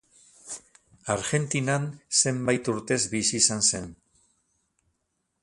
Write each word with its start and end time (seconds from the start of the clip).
Argentinan 1.15 1.85
zenbait 2.23 2.71
urtez 2.75 2.99
bizi 3.13 3.37
izan 3.43 3.63
zen. 3.69 3.87